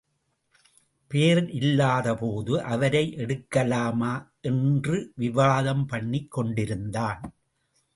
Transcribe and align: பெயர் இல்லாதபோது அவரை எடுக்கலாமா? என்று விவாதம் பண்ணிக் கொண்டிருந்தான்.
பெயர் 1.07 1.49
இல்லாதபோது 1.49 2.63
அவரை 2.63 3.13
எடுக்கலாமா? 3.17 4.13
என்று 4.41 5.11
விவாதம் 5.15 5.85
பண்ணிக் 5.85 6.31
கொண்டிருந்தான். 6.31 7.33